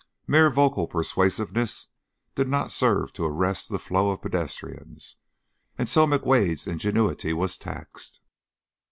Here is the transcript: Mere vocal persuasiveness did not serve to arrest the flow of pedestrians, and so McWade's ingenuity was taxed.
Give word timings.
Mere 0.25 0.49
vocal 0.49 0.87
persuasiveness 0.87 1.85
did 2.33 2.47
not 2.47 2.71
serve 2.71 3.13
to 3.13 3.23
arrest 3.23 3.69
the 3.69 3.77
flow 3.77 4.09
of 4.09 4.23
pedestrians, 4.23 5.17
and 5.77 5.87
so 5.87 6.07
McWade's 6.07 6.65
ingenuity 6.65 7.33
was 7.33 7.55
taxed. 7.55 8.19